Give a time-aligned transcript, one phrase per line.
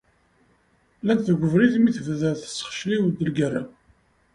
[1.01, 3.63] Llant deg ubrid mi d-tebda tesxicliw-d legerra.